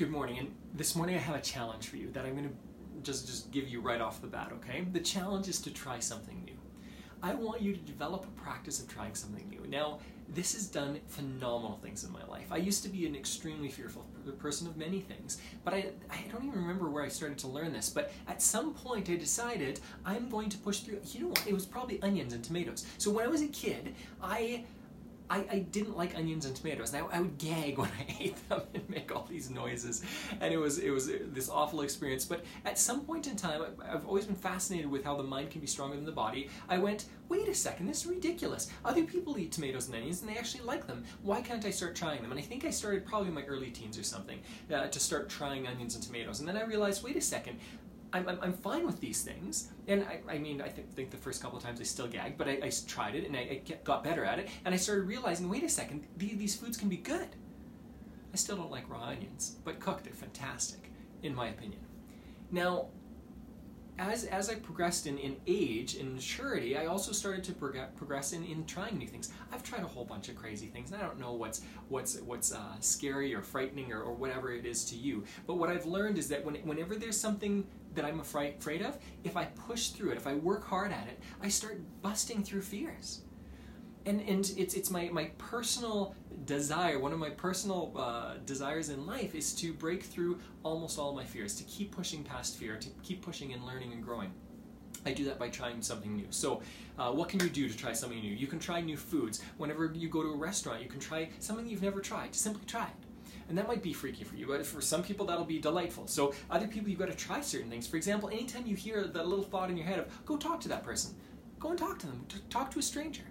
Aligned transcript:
Good 0.00 0.10
morning, 0.10 0.38
and 0.38 0.54
this 0.72 0.96
morning 0.96 1.14
I 1.14 1.18
have 1.18 1.36
a 1.36 1.42
challenge 1.42 1.88
for 1.88 1.98
you 1.98 2.10
that 2.12 2.24
I'm 2.24 2.34
going 2.34 2.48
to 2.48 2.54
just 3.02 3.26
just 3.26 3.50
give 3.50 3.68
you 3.68 3.82
right 3.82 4.00
off 4.00 4.22
the 4.22 4.28
bat. 4.28 4.50
Okay, 4.50 4.86
the 4.92 4.98
challenge 4.98 5.46
is 5.46 5.60
to 5.60 5.70
try 5.70 5.98
something 5.98 6.42
new. 6.42 6.56
I 7.22 7.34
want 7.34 7.60
you 7.60 7.74
to 7.74 7.78
develop 7.80 8.24
a 8.24 8.40
practice 8.40 8.80
of 8.80 8.88
trying 8.88 9.14
something 9.14 9.46
new. 9.50 9.60
Now, 9.68 9.98
this 10.26 10.54
has 10.54 10.68
done 10.68 11.00
phenomenal 11.06 11.78
things 11.82 12.02
in 12.02 12.10
my 12.12 12.24
life. 12.24 12.46
I 12.50 12.56
used 12.56 12.82
to 12.84 12.88
be 12.88 13.04
an 13.06 13.14
extremely 13.14 13.68
fearful 13.68 14.06
person 14.38 14.66
of 14.66 14.78
many 14.78 15.00
things, 15.00 15.36
but 15.66 15.74
I, 15.74 15.88
I 16.08 16.24
don't 16.32 16.46
even 16.46 16.58
remember 16.58 16.88
where 16.88 17.04
I 17.04 17.08
started 17.08 17.36
to 17.40 17.48
learn 17.48 17.70
this. 17.70 17.90
But 17.90 18.10
at 18.26 18.40
some 18.40 18.72
point, 18.72 19.10
I 19.10 19.16
decided 19.16 19.80
I'm 20.06 20.30
going 20.30 20.48
to 20.48 20.56
push 20.56 20.80
through. 20.80 21.00
You 21.12 21.24
know 21.24 21.28
what? 21.28 21.46
It 21.46 21.52
was 21.52 21.66
probably 21.66 22.00
onions 22.00 22.32
and 22.32 22.42
tomatoes. 22.42 22.86
So 22.96 23.10
when 23.10 23.26
I 23.26 23.28
was 23.28 23.42
a 23.42 23.48
kid, 23.48 23.94
I 24.22 24.64
I, 25.30 25.44
I 25.50 25.58
didn't 25.60 25.96
like 25.96 26.16
onions 26.16 26.44
and 26.44 26.54
tomatoes. 26.54 26.92
And 26.92 27.06
I, 27.06 27.16
I 27.16 27.20
would 27.20 27.38
gag 27.38 27.78
when 27.82 27.88
I 27.88 28.16
ate 28.18 28.48
them 28.48 28.62
and 28.74 28.88
make 28.90 29.14
all 29.14 29.19
noises, 29.50 30.02
and 30.40 30.52
it 30.52 30.58
was 30.58 30.78
it 30.78 30.90
was 30.90 31.10
this 31.32 31.48
awful 31.48 31.82
experience. 31.82 32.24
But 32.24 32.44
at 32.64 32.78
some 32.78 33.00
point 33.02 33.26
in 33.26 33.36
time, 33.36 33.62
I've 33.88 34.06
always 34.06 34.26
been 34.26 34.36
fascinated 34.36 34.90
with 34.90 35.04
how 35.04 35.16
the 35.16 35.22
mind 35.22 35.50
can 35.50 35.60
be 35.60 35.66
stronger 35.66 35.96
than 35.96 36.04
the 36.04 36.12
body. 36.12 36.48
I 36.68 36.78
went, 36.78 37.06
wait 37.28 37.48
a 37.48 37.54
second, 37.54 37.86
this 37.86 38.04
is 38.04 38.06
ridiculous. 38.06 38.70
Other 38.84 39.04
people 39.04 39.38
eat 39.38 39.52
tomatoes 39.52 39.86
and 39.86 39.96
onions, 39.96 40.20
and 40.20 40.30
they 40.30 40.36
actually 40.36 40.64
like 40.64 40.86
them. 40.86 41.04
Why 41.22 41.40
can't 41.40 41.64
I 41.64 41.70
start 41.70 41.94
trying 41.94 42.22
them? 42.22 42.30
And 42.30 42.38
I 42.38 42.42
think 42.42 42.64
I 42.64 42.70
started 42.70 43.06
probably 43.06 43.28
in 43.28 43.34
my 43.34 43.44
early 43.44 43.70
teens 43.70 43.98
or 43.98 44.02
something 44.02 44.40
uh, 44.72 44.86
to 44.88 45.00
start 45.00 45.28
trying 45.28 45.66
onions 45.66 45.94
and 45.94 46.02
tomatoes. 46.02 46.40
And 46.40 46.48
then 46.48 46.56
I 46.56 46.64
realized, 46.64 47.02
wait 47.02 47.16
a 47.16 47.20
second, 47.20 47.58
I'm, 48.12 48.28
I'm, 48.28 48.38
I'm, 48.42 48.52
fine 48.52 48.84
with 48.84 49.00
these 49.00 49.22
things. 49.22 49.70
And 49.86 50.04
I, 50.04 50.20
I 50.28 50.38
mean, 50.38 50.60
I 50.60 50.68
th- 50.68 50.86
think 50.94 51.10
the 51.10 51.16
first 51.16 51.42
couple 51.42 51.58
of 51.58 51.64
times 51.64 51.80
I 51.80 51.84
still 51.84 52.08
gagged, 52.08 52.38
but 52.38 52.48
I, 52.48 52.58
I 52.62 52.72
tried 52.86 53.14
it 53.14 53.26
and 53.26 53.36
I, 53.36 53.40
I, 53.40 53.74
got 53.84 54.02
better 54.02 54.24
at 54.24 54.38
it. 54.38 54.48
And 54.64 54.74
I 54.74 54.76
started 54.76 55.02
realizing, 55.02 55.48
wait 55.48 55.62
a 55.62 55.68
second, 55.68 56.06
these 56.16 56.56
foods 56.56 56.76
can 56.76 56.88
be 56.88 56.96
good. 56.96 57.28
I 58.32 58.36
still 58.36 58.56
don't 58.56 58.70
like 58.70 58.88
raw 58.88 59.02
onions, 59.02 59.56
but 59.64 59.80
cooked, 59.80 60.04
they're 60.04 60.12
fantastic, 60.12 60.90
in 61.22 61.34
my 61.34 61.48
opinion. 61.48 61.80
Now, 62.50 62.86
as, 63.98 64.24
as 64.24 64.48
I 64.48 64.54
progressed 64.54 65.06
in, 65.06 65.18
in 65.18 65.36
age, 65.46 65.96
and 65.96 66.14
maturity, 66.14 66.76
I 66.76 66.86
also 66.86 67.12
started 67.12 67.44
to 67.44 67.52
prog- 67.52 67.94
progress 67.96 68.32
in, 68.32 68.44
in 68.44 68.64
trying 68.64 68.96
new 68.96 69.06
things. 69.06 69.30
I've 69.52 69.62
tried 69.62 69.82
a 69.82 69.86
whole 69.86 70.04
bunch 70.06 70.28
of 70.30 70.36
crazy 70.36 70.68
things, 70.68 70.90
and 70.90 71.02
I 71.02 71.04
don't 71.04 71.20
know 71.20 71.34
what's 71.34 71.60
what's 71.88 72.18
what's 72.20 72.52
uh, 72.52 72.80
scary 72.80 73.34
or 73.34 73.42
frightening 73.42 73.92
or, 73.92 74.00
or 74.02 74.14
whatever 74.14 74.52
it 74.52 74.64
is 74.64 74.84
to 74.86 74.96
you. 74.96 75.24
But 75.46 75.58
what 75.58 75.68
I've 75.68 75.84
learned 75.84 76.16
is 76.16 76.28
that 76.28 76.42
when, 76.44 76.54
whenever 76.56 76.96
there's 76.96 77.20
something 77.20 77.66
that 77.94 78.04
I'm 78.04 78.20
afraid, 78.20 78.54
afraid 78.58 78.82
of, 78.82 78.96
if 79.22 79.36
I 79.36 79.44
push 79.44 79.88
through 79.88 80.12
it, 80.12 80.16
if 80.16 80.26
I 80.26 80.34
work 80.34 80.66
hard 80.66 80.92
at 80.92 81.06
it, 81.06 81.20
I 81.42 81.48
start 81.48 81.80
busting 82.00 82.42
through 82.42 82.62
fears. 82.62 83.22
And, 84.06 84.20
and 84.22 84.52
it's, 84.56 84.74
it's 84.74 84.90
my, 84.90 85.08
my 85.12 85.30
personal 85.38 86.14
desire, 86.46 86.98
one 86.98 87.12
of 87.12 87.18
my 87.18 87.30
personal 87.30 87.92
uh, 87.96 88.34
desires 88.46 88.88
in 88.88 89.06
life 89.06 89.34
is 89.34 89.54
to 89.54 89.72
break 89.74 90.02
through 90.02 90.38
almost 90.62 90.98
all 90.98 91.14
my 91.14 91.24
fears, 91.24 91.54
to 91.56 91.64
keep 91.64 91.92
pushing 91.92 92.24
past 92.24 92.56
fear, 92.56 92.76
to 92.76 92.88
keep 93.02 93.22
pushing 93.22 93.52
and 93.52 93.64
learning 93.64 93.92
and 93.92 94.02
growing. 94.02 94.32
I 95.04 95.12
do 95.12 95.24
that 95.24 95.38
by 95.38 95.48
trying 95.48 95.80
something 95.80 96.14
new. 96.14 96.26
So, 96.30 96.60
uh, 96.98 97.10
what 97.10 97.28
can 97.28 97.40
you 97.40 97.48
do 97.48 97.68
to 97.68 97.76
try 97.76 97.92
something 97.92 98.20
new? 98.20 98.34
You 98.34 98.46
can 98.46 98.58
try 98.58 98.80
new 98.80 98.96
foods. 98.96 99.40
Whenever 99.56 99.92
you 99.94 100.08
go 100.08 100.22
to 100.22 100.28
a 100.28 100.36
restaurant, 100.36 100.82
you 100.82 100.88
can 100.88 101.00
try 101.00 101.30
something 101.38 101.66
you've 101.66 101.82
never 101.82 102.00
tried. 102.00 102.34
Simply 102.34 102.64
try 102.66 102.84
it. 102.84 103.32
And 103.48 103.56
that 103.56 103.66
might 103.66 103.82
be 103.82 103.92
freaky 103.92 104.24
for 104.24 104.36
you, 104.36 104.46
but 104.46 104.64
for 104.64 104.80
some 104.80 105.02
people 105.02 105.26
that'll 105.26 105.44
be 105.44 105.58
delightful. 105.58 106.06
So 106.06 106.34
other 106.50 106.68
people 106.68 106.88
you've 106.88 107.00
got 107.00 107.10
to 107.10 107.16
try 107.16 107.40
certain 107.40 107.70
things. 107.70 107.86
For 107.86 107.96
example, 107.96 108.28
anytime 108.28 108.66
you 108.66 108.76
hear 108.76 109.04
that 109.04 109.26
little 109.26 109.44
thought 109.44 109.70
in 109.70 109.76
your 109.76 109.86
head 109.86 109.98
of 109.98 110.24
go 110.24 110.36
talk 110.36 110.60
to 110.60 110.68
that 110.68 110.84
person, 110.84 111.14
go 111.58 111.70
and 111.70 111.78
talk 111.78 111.98
to 112.00 112.06
them. 112.06 112.26
Talk 112.48 112.70
to 112.72 112.78
a 112.78 112.82
stranger. 112.82 113.24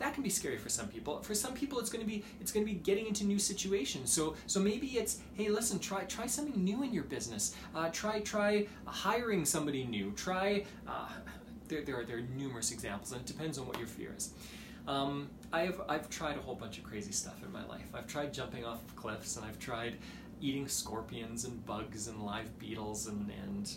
That 0.00 0.14
can 0.14 0.22
be 0.22 0.30
scary 0.30 0.56
for 0.56 0.70
some 0.70 0.88
people. 0.88 1.22
For 1.22 1.34
some 1.34 1.52
people, 1.52 1.78
it's 1.78 1.90
going 1.90 2.04
to 2.04 2.10
be 2.10 2.24
it's 2.40 2.50
going 2.50 2.66
to 2.66 2.72
be 2.72 2.78
getting 2.78 3.06
into 3.06 3.24
new 3.24 3.38
situations. 3.38 4.10
So 4.10 4.34
so 4.46 4.58
maybe 4.58 4.86
it's 4.98 5.20
hey, 5.34 5.48
listen, 5.50 5.78
try 5.78 6.04
try 6.04 6.26
something 6.26 6.64
new 6.64 6.82
in 6.82 6.92
your 6.92 7.04
business. 7.04 7.54
Uh, 7.76 7.90
try 7.90 8.20
try 8.20 8.66
hiring 8.86 9.44
somebody 9.44 9.84
new. 9.84 10.10
Try 10.12 10.64
uh, 10.88 11.10
there, 11.68 11.82
there 11.82 12.00
are 12.00 12.04
there 12.04 12.16
are 12.16 12.28
numerous 12.36 12.72
examples, 12.72 13.12
and 13.12 13.20
it 13.20 13.26
depends 13.26 13.58
on 13.58 13.66
what 13.66 13.78
your 13.78 13.86
fear 13.86 14.14
is. 14.16 14.32
Um, 14.88 15.28
I've, 15.52 15.80
I've 15.88 16.08
tried 16.08 16.38
a 16.38 16.40
whole 16.40 16.54
bunch 16.54 16.78
of 16.78 16.84
crazy 16.84 17.12
stuff 17.12 17.42
in 17.44 17.52
my 17.52 17.64
life. 17.66 17.86
I've 17.94 18.06
tried 18.06 18.32
jumping 18.32 18.64
off 18.64 18.82
of 18.82 18.96
cliffs, 18.96 19.36
and 19.36 19.44
I've 19.44 19.58
tried 19.58 19.96
eating 20.40 20.66
scorpions 20.66 21.44
and 21.44 21.64
bugs 21.66 22.08
and 22.08 22.24
live 22.24 22.58
beetles 22.58 23.06
and, 23.06 23.30
and 23.44 23.70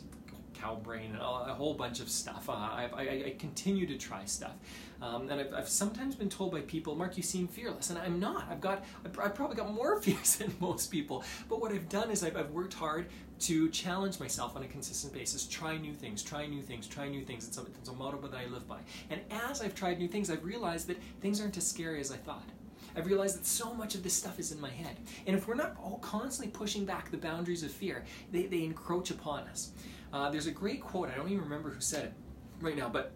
cow 0.54 0.76
brain 0.76 1.12
and 1.12 1.20
a 1.20 1.54
whole 1.54 1.74
bunch 1.74 2.00
of 2.00 2.10
stuff. 2.10 2.50
Uh, 2.50 2.54
I, 2.54 2.90
I, 2.96 3.36
continue 3.38 3.86
to 3.88 3.98
try 3.98 4.26
stuff. 4.26 4.54
Um, 5.02 5.30
and 5.30 5.42
I've, 5.42 5.54
I've, 5.54 5.70
sometimes 5.70 6.16
been 6.16 6.30
told 6.30 6.52
by 6.52 6.62
people, 6.62 6.96
Mark, 6.96 7.18
you 7.18 7.24
seem 7.24 7.48
fearless. 7.48 7.90
And 7.90 8.00
I'm 8.00 8.20
not. 8.20 8.48
I've 8.50 8.62
got, 8.62 8.86
I've 9.06 9.36
probably 9.36 9.56
got 9.56 9.74
more 9.74 10.02
fears 10.02 10.38
than 10.38 10.54
most 10.60 10.88
people. 10.88 11.24
But 11.50 11.62
what 11.62 11.72
I've 11.72 11.90
done 11.90 12.10
is 12.12 12.24
I've, 12.24 12.38
I've 12.38 12.52
worked 12.52 12.74
hard 12.74 13.08
to 13.42 13.70
challenge 13.70 14.20
myself 14.20 14.56
on 14.56 14.64
a 14.64 14.68
consistent 14.68 15.14
basis, 15.14 15.46
try 15.46 15.78
new 15.78 15.94
things, 15.94 16.24
try 16.24 16.46
new 16.46 16.62
things, 16.62 16.88
try 16.88 17.10
new 17.10 17.24
things. 17.24 17.48
It's 17.48 17.58
a, 17.58 17.62
it's 17.62 17.90
a 17.90 17.94
motto 17.94 18.22
that 18.28 18.38
I 18.38 18.46
live 18.46 18.68
by. 18.68 18.80
And 19.10 19.20
as 19.50 19.62
I've 19.62 19.76
tried 19.76 20.00
new 20.00 20.08
things, 20.08 20.30
I've 20.30 20.44
realized 20.44 20.88
that 20.88 20.98
things 21.20 21.42
aren't 21.42 21.58
as 21.58 21.68
scary 21.68 22.00
as 22.00 22.12
I 22.12 22.18
thought. 22.18 22.48
I've 22.96 23.08
realized 23.08 23.38
that 23.38 23.46
so 23.46 23.74
much 23.74 23.96
of 23.96 24.04
this 24.04 24.14
stuff 24.14 24.40
is 24.40 24.52
in 24.52 24.60
my 24.60 24.70
head. 24.70 24.98
And 25.26 25.36
if 25.36 25.48
we're 25.48 25.56
not 25.56 25.76
all 25.82 26.00
constantly 26.00 26.52
pushing 26.52 26.86
back 26.86 27.12
the 27.12 27.18
boundaries 27.18 27.64
of 27.64 27.72
fear, 27.72 28.04
they, 28.32 28.46
they 28.46 28.64
encroach 28.64 29.12
upon 29.12 29.48
us. 29.48 29.72
Uh, 30.12 30.30
there's 30.30 30.48
a 30.48 30.52
great 30.52 30.82
quote, 30.82 31.10
I 31.10 31.16
don't 31.16 31.30
even 31.30 31.44
remember 31.44 31.70
who 31.70 31.82
said 31.82 32.06
it 32.06 32.14
right 32.62 32.78
now, 32.78 32.90
but 32.90 33.12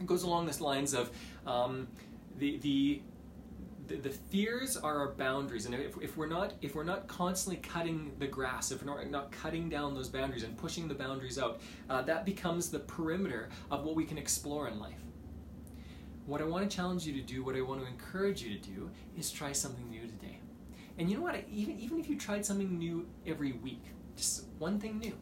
it 0.00 0.06
goes 0.06 0.22
along 0.22 0.46
this 0.46 0.60
lines 0.60 0.94
of 0.94 1.10
um, 1.46 1.88
the, 2.38 2.58
the 2.58 3.02
the, 3.88 4.10
fears 4.10 4.76
are 4.76 4.98
our 4.98 5.12
boundaries 5.12 5.66
and 5.66 5.74
if, 5.74 5.96
if 6.02 6.16
we're 6.16 6.26
not 6.26 6.54
if 6.60 6.74
we're 6.74 6.84
not 6.84 7.06
constantly 7.06 7.60
cutting 7.62 8.10
the 8.18 8.26
grass 8.26 8.72
if 8.72 8.82
we're 8.82 8.92
not, 8.92 9.10
not 9.10 9.30
cutting 9.30 9.68
down 9.68 9.94
those 9.94 10.08
boundaries 10.08 10.42
and 10.42 10.56
pushing 10.58 10.88
the 10.88 10.94
boundaries 10.94 11.38
out 11.38 11.60
uh, 11.88 12.02
that 12.02 12.24
becomes 12.24 12.68
the 12.68 12.80
perimeter 12.80 13.48
of 13.70 13.84
what 13.84 13.94
we 13.94 14.04
can 14.04 14.18
explore 14.18 14.68
in 14.68 14.80
life 14.80 14.98
what 16.26 16.40
i 16.40 16.44
want 16.44 16.68
to 16.68 16.76
challenge 16.76 17.06
you 17.06 17.12
to 17.12 17.22
do 17.22 17.42
what 17.44 17.56
i 17.56 17.60
want 17.60 17.80
to 17.80 17.86
encourage 17.86 18.42
you 18.42 18.56
to 18.56 18.68
do 18.68 18.90
is 19.16 19.30
try 19.30 19.52
something 19.52 19.88
new 19.88 20.02
today 20.02 20.38
and 20.98 21.10
you 21.10 21.16
know 21.16 21.22
what 21.22 21.36
even 21.50 21.78
even 21.78 21.98
if 21.98 22.08
you 22.08 22.16
tried 22.16 22.44
something 22.44 22.78
new 22.78 23.06
every 23.26 23.52
week 23.52 23.82
just 24.16 24.44
one 24.58 24.78
thing 24.78 24.98
new 24.98 25.12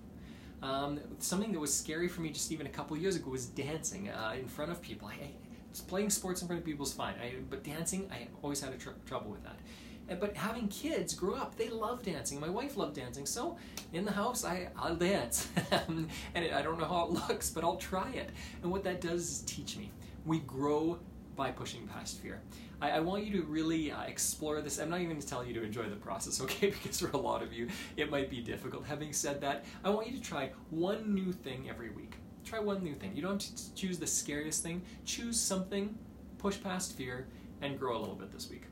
um, 0.64 0.98
something 1.18 1.52
that 1.52 1.60
was 1.60 1.74
scary 1.76 2.08
for 2.08 2.22
me 2.22 2.30
just 2.30 2.50
even 2.50 2.66
a 2.66 2.70
couple 2.70 2.96
years 2.96 3.16
ago 3.16 3.30
was 3.30 3.44
dancing 3.44 4.08
uh, 4.08 4.34
in 4.38 4.48
front 4.48 4.72
of 4.72 4.80
people. 4.80 5.08
I, 5.08 5.30
playing 5.88 6.08
sports 6.08 6.40
in 6.40 6.48
front 6.48 6.60
of 6.60 6.64
people 6.64 6.86
is 6.86 6.92
fine, 6.92 7.14
I, 7.20 7.34
but 7.50 7.62
dancing, 7.62 8.10
I 8.10 8.28
always 8.42 8.62
had 8.62 8.72
a 8.72 8.78
tr- 8.78 8.90
trouble 9.06 9.30
with 9.30 9.42
that. 9.44 10.20
But 10.20 10.36
having 10.36 10.68
kids 10.68 11.14
grow 11.14 11.34
up, 11.34 11.56
they 11.56 11.68
love 11.68 12.02
dancing. 12.02 12.40
My 12.40 12.48
wife 12.48 12.76
loved 12.76 12.94
dancing, 12.94 13.26
so 13.26 13.58
in 13.92 14.04
the 14.06 14.12
house, 14.12 14.44
I, 14.44 14.68
I'll 14.76 14.96
dance. 14.96 15.48
and 15.70 16.08
I 16.34 16.62
don't 16.62 16.78
know 16.78 16.86
how 16.86 17.04
it 17.04 17.10
looks, 17.10 17.50
but 17.50 17.62
I'll 17.62 17.76
try 17.76 18.10
it. 18.12 18.30
And 18.62 18.70
what 18.70 18.84
that 18.84 19.00
does 19.02 19.22
is 19.22 19.40
teach 19.42 19.76
me. 19.76 19.90
We 20.24 20.38
grow 20.40 20.98
by 21.36 21.50
pushing 21.50 21.86
past 21.86 22.20
fear. 22.20 22.40
I, 22.80 22.92
I 22.92 23.00
want 23.00 23.24
you 23.24 23.40
to 23.40 23.46
really 23.46 23.90
uh, 23.90 24.02
explore 24.02 24.60
this. 24.60 24.78
I'm 24.78 24.88
not 24.90 24.96
even 24.96 25.10
going 25.10 25.20
to 25.20 25.26
tell 25.26 25.44
you 25.44 25.52
to 25.54 25.62
enjoy 25.62 25.88
the 25.88 25.96
process, 25.96 26.40
okay? 26.42 26.70
Because 26.70 27.00
for 27.00 27.10
a 27.10 27.16
lot 27.16 27.42
of 27.42 27.52
you, 27.52 27.68
it 27.96 28.10
might 28.10 28.30
be 28.30 28.40
difficult. 28.40 28.86
Having 28.86 29.12
said 29.12 29.40
that, 29.40 29.64
I 29.84 29.90
want 29.90 30.08
you 30.08 30.16
to 30.16 30.22
try 30.22 30.50
one 30.70 31.14
new 31.14 31.32
thing 31.32 31.68
every 31.68 31.90
week. 31.90 32.14
Try 32.44 32.60
one 32.60 32.82
new 32.82 32.94
thing. 32.94 33.12
You 33.14 33.22
don't 33.22 33.42
have 33.42 33.56
to 33.56 33.74
choose 33.74 33.98
the 33.98 34.06
scariest 34.06 34.62
thing. 34.62 34.82
Choose 35.04 35.40
something, 35.40 35.98
push 36.38 36.60
past 36.62 36.96
fear, 36.96 37.26
and 37.62 37.78
grow 37.78 37.96
a 37.96 38.00
little 38.00 38.16
bit 38.16 38.30
this 38.30 38.50
week. 38.50 38.64